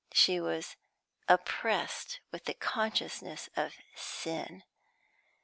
[0.13, 0.77] She was
[1.29, 4.63] oppressed with the consciousness of sin.